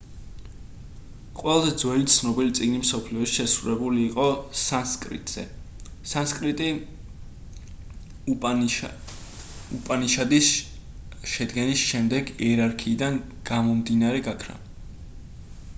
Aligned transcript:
ყველაზე 1.39 1.73
ძველი 1.81 2.05
ცნობილი 2.13 2.53
წიგნი 2.59 2.79
მსოფლიოში 2.85 3.33
შესრულებული 3.39 3.99
იყო 4.05 4.23
სანსკრიტზე 4.63 5.43
სანსკრიტი 6.13 6.71
უპანიშადის 9.85 10.51
შედგენის 11.37 11.85
შემდეგ 11.95 12.33
იერარქიიდან 12.47 13.21
გამომდინარე 13.55 14.25
გაქრა 14.31 14.59